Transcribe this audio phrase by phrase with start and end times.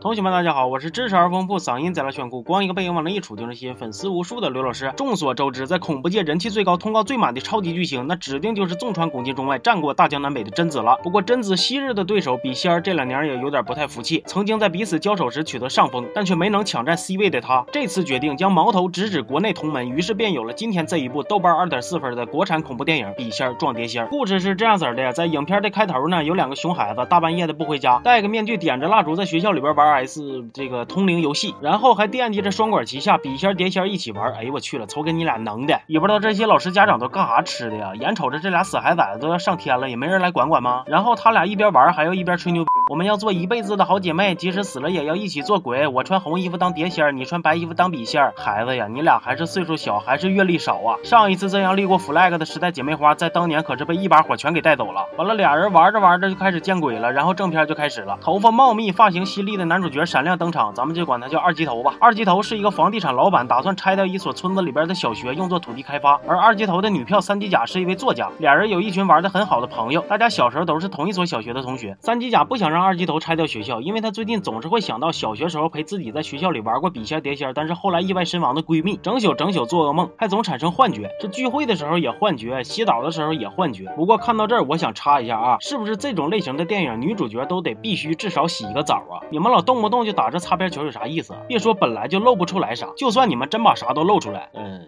[0.00, 4.90] 同学们，大家好，我是知识而丰富、嗓音贼拉炫酷、光一个背影往那一杵就能吸引粉丝无数的刘老师。
[4.96, 10.98] 众所周知，在恐怖界人气最高、通告最满的超级巨星，那指定就是纵穿古今中外、战过大江南北的贞子了。
[11.02, 24.06] 不过，贞子昔日的对手笔仙儿这两年也有点不太服气，曾经在彼此交手时取得上风，但却没能抢占 C 位的他，这次决定将矛头直指国内同门，于是便有了今天这一部豆瓣二点四分的国产恐怖电影《笔仙儿撞碟仙儿》。
[24.08, 30.22] 故事是这样子的，在影片的开头呢，有两个熊孩子大半夜的不回家，戴个面具，点着蜡烛，在学校里边玩 S
[30.54, 30.70] 这。
[30.70, 34.32] 个通灵游戏，然后还惦记着双管齐下，笔仙碟仙一起玩。
[34.34, 37.92] 哎呦我去了，瞅给你俩能的，也不知道这些老师家长都干啥吃的呀？
[37.96, 40.84] 眼瞅着这俩死孩崽子都要上天了，也没人来管管吗？
[40.86, 45.88] 然后他俩一边玩还要一边吹牛，我们要做一辈子的好姐妹，即使死了也要一起做鬼。
[45.88, 48.32] 我穿红衣服当碟仙，你穿白衣服当笔仙。
[48.36, 50.94] 孩子呀，你俩还是岁数小，还是阅历少啊？
[51.02, 55.08] 上一次这样立过 flag 的时代姐妹花，在当年可是被一把火全给带走了。
[55.18, 58.16] 完了，俩人玩着玩着就开始见鬼了，然后正片就开始了。
[58.20, 60.74] 头发茂密、发型犀利的男主角闪亮登场。
[60.74, 61.94] 咱们就管他叫二级头吧。
[62.00, 66.20] 二级头是一个房地产老板，打算拆掉一所村子里边的小学，用作土地开发。
[66.26, 71.96] 而二级头的女票三级甲是一位作家，俩人有一群玩的很好的朋友，大家小时候都是同一所小学的同学。
[72.00, 81.10] 三级甲不想让二级头拆掉学校，因为他最近总是会想到小学时候陪自己在学校里玩过笔仙碟仙，但是后来意外身亡的闺蜜，整宿整宿做噩梦，还总产生幻觉。
[81.20, 83.86] 这聚会的时候也幻觉，洗澡的时候也幻觉。
[83.96, 89.20] 不过看到这儿，我想插一下啊，是不是这种类型的电影女主角都得必须至少洗一个澡啊？
[89.30, 91.32] 你们老动不动就打这擦边球有啥意思？
[91.46, 94.84] 别说本来就露不出来啥，就算你们真把啥都露出来，嗯。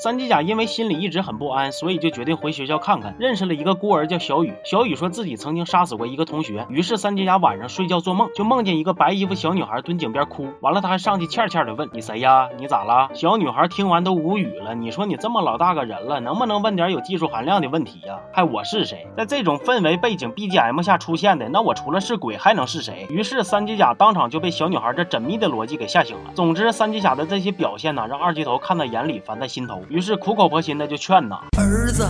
[0.00, 3.16] 三鸡甲因为心里一直很不安，所以就决定回学校看看。
[3.18, 6.64] 认识了一个孤儿叫小雨，小雨说自己曾经杀死过一个同学。
[6.70, 10.46] 于是三鸡甲晚上睡觉做梦，就梦见一个白衣服小女孩蹲井边哭。
[10.60, 12.48] 完了，他还上去欠欠的问：“你谁呀？
[12.56, 14.72] 你咋了？”小女孩听完都无语了。
[14.72, 18.20] 你说你这么老大个人了，能不能问点有技术含量的问题呀？
[18.32, 19.08] 还我是谁？
[19.16, 23.08] 在这种氛围背景 BGM 下出现的，那我除了是鬼还能是谁？
[23.10, 26.30] 于是三鸡甲当场就被小女孩这缜密的逻辑给吓醒了。
[26.36, 29.82] 总之，三鸡甲的这些表现呢，让二级头看在眼里，烦在心头。
[29.90, 30.78] 于是苦口婆心。
[30.78, 32.04] 的就劝呐，儿子，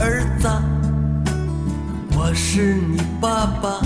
[0.00, 0.48] 儿子，
[2.18, 3.78] 我是你爸爸。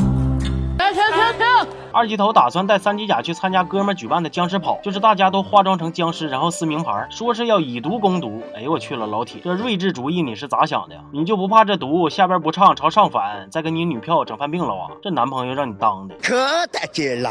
[0.79, 1.47] 停停停停！
[1.93, 8.43] 二级头打算带三级甲去参加哥们举办的僵尸跑，就是大家都化妆成僵尸，然后撕名牌，说是要以毒攻毒。
[8.55, 11.03] 哎呦我去了，老铁，这睿智主意你是咋想的呀？
[11.13, 14.89] 你就不怕这毒下边不畅朝上反，再给你女票整犯病了啊？
[15.03, 16.35] 这男朋友让你当的可
[16.69, 17.31] 得劲了。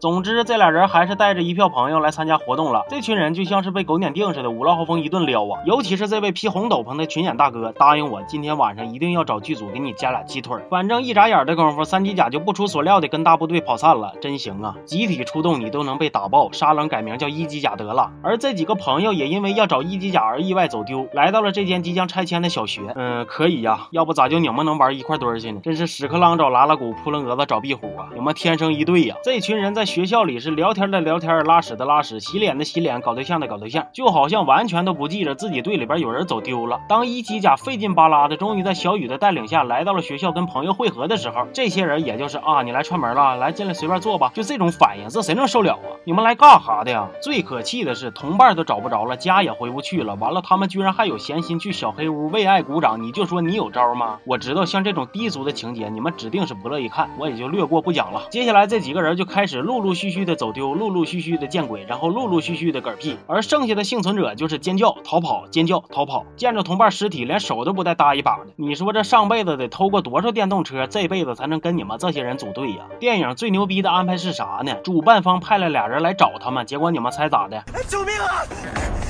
[0.00, 2.86] 总之，这俩人还是带着一票朋友来参加活动了。
[2.88, 5.60] 这群人就像是被狗撵腚似的，五六号风一顿撩啊！
[5.66, 10.56] 尤其是这位披红斗篷的群演大哥，答应我今天晚上一定要找剧组给你加俩鸡腿。
[10.70, 14.74] 反正一眨眼的功夫，三级甲就不出所料的跟大部队跑散了，真行啊！
[14.86, 18.10] 集体出动你都能被打爆，沙冷改名叫一级甲得了。
[18.22, 22.90] 而这几个朋友也因为要找一级甲而意外走丢，来到了这间即将拆迁的小学。
[22.96, 25.60] 嗯，可以呀，要不咋就你们能玩一块堆去呢？
[25.62, 28.08] 真是屎壳郎找拉拉鼓，扑棱蛾子找壁虎啊！
[28.14, 29.14] 你们天生一对呀！
[29.22, 29.89] 这群人在。
[29.90, 36.80] 学校里是聊天的聊天，拉屎的拉屎，洗脸的洗脸，搞对象的搞对象，就好像完全都不记着自己队里边有人走丢了。
[36.88, 45.98] 当一机甲费劲巴拉的，终于在小雨的带领下来到了学校跟朋友会合的时候，这些人也就是啊，你来串门了，来进来随便坐吧，就这种反应，这谁能受了啊？
[46.04, 47.08] 你们来干哈的呀？
[47.20, 54.20] 最可气的是，同伴都找不着了，家也回不去了，完了他们居然还有闲心去小黑屋为爱鼓掌，你就说你有招吗？
[54.24, 58.22] 我知道像这种低俗的情节，你们指定是不乐意看，我也就略过不讲了。
[58.30, 59.79] 接下来这几个人就开始录。
[59.80, 68.52] 陆陆续续的走丢，陆陆续续的见鬼，然后陆陆续续的嗝屁，而剩下的幸存者就是尖叫、逃跑、尖叫、逃跑，见着同伴尸体连手都不带搭一把的。
[68.56, 72.84] 你说这上辈子得偷过多少电动车，这辈子才能跟你们这些人组队呀？
[72.98, 74.74] 电影最牛逼的安排是啥呢？
[74.84, 77.64] 主办方派了俩人来找他们，结果你们猜咋的？
[77.88, 79.09] 救命啊！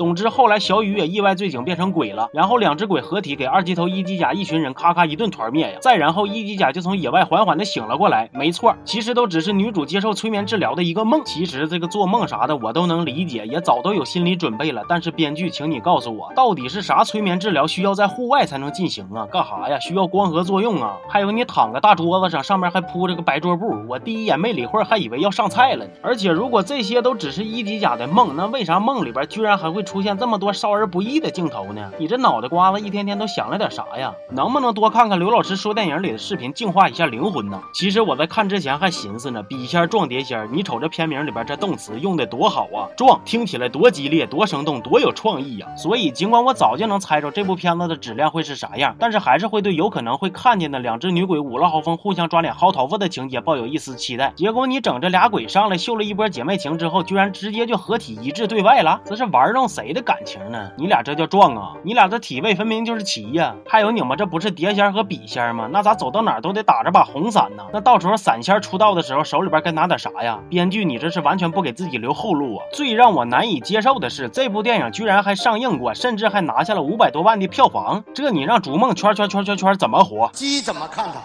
[0.00, 5.78] 总之，后来小雨也意外坠井变成鬼了，然后两只鬼合体给二级头一级甲一群人咔咔一顿团灭呀！
[5.82, 8.30] 再然后一级甲就从野外缓缓的醒了过来。
[8.32, 11.20] 没错，其实都只是女主接受催眠治疗的一个梦。
[11.26, 14.82] 其实这个做梦啥的我都能理解，也早都有心理准备了。
[14.88, 19.26] 但是编剧，请你告诉我，到底是啥催眠治疗需要在户外才能进行啊？
[19.30, 19.78] 干啥呀？
[19.80, 20.96] 需要光合作用啊？
[21.10, 25.90] 还有你躺个大桌子上，上面还铺着个白桌布，我第一眼没理会，还以为要上菜了呢。
[26.00, 29.84] 而且如果这些都只是一级甲的梦，那为啥梦里边居然还会？
[29.90, 31.90] 出现这么多少儿不宜的镜头呢？
[31.98, 34.14] 你这脑袋瓜子一天天都想了点啥呀？
[34.30, 37.60] 能不能多看看刘老师说电影里的视频，净化一下灵魂呢？
[37.74, 42.86] 其实我在看之前还寻思呢，笔仙撞碟仙，你瞅这片名里边这动词用的多好啊！
[42.96, 45.66] 撞听起来多激烈，多生动，多有创意呀！
[45.76, 54.32] 所以尽管我早就能猜着这部片子的质量会是啥样，但是还是会对有可能会看见的两只女鬼五了豪风互相抓脸薅头发的情节抱有一丝期待。
[54.36, 59.68] 结果你整这俩鬼上来秀了一波姐妹情之后，居然直接就合体一致对外了，这是玩弄。
[59.70, 60.68] 谁的感情呢？
[60.76, 61.74] 你俩这叫撞啊！
[61.84, 63.54] 你俩这体位分明就是齐呀！
[63.68, 65.68] 还有你们这不是碟仙和笔仙吗？
[65.70, 67.64] 那咋走到哪都得打着把红伞呢？
[67.72, 70.40] 那到时候伞仙出道的时候手里边该拿点啥呀？
[70.48, 72.66] 编剧你这是完全不给自己留后路啊！
[72.72, 80.28] 最让我难以接受的是，这部电影居然还上映过，甚至还拿下了五百多万的票房，这你让逐梦圈圈圈圈圈怎么活？
[80.32, 81.20] 鸡怎么看它？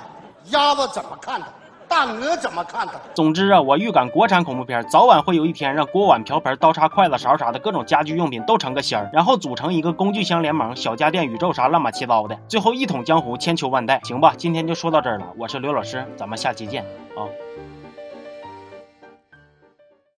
[0.51, 1.47] 鸭子怎么看它？
[1.95, 2.93] 大鹅怎么看的？
[3.13, 14.01] 总之啊，我预感国产恐怖片早晚会有一天让锅碗瓢盆、刀叉筷子勺啥的各种家居用品都成个仙儿，然后组成一个工具箱联盟、小家电宇宙啥乱七糟的，最后一统江湖，千秋万代。
[14.03, 15.27] 行吧，今天就说到这儿了。
[15.37, 16.83] 我是刘老师，咱们下期见
[17.15, 17.23] 啊。